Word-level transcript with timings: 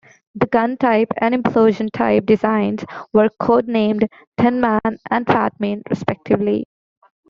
The 0.33 0.47
gun-type 0.47 1.09
and 1.17 1.35
implosion-type 1.35 2.25
designs 2.25 2.83
were 3.13 3.29
codenamed 3.39 4.07
"Thin 4.35 4.59
Man" 4.59 4.97
and 5.11 5.27
"Fat 5.27 5.53
Man" 5.59 5.83
respectively. 5.91 6.65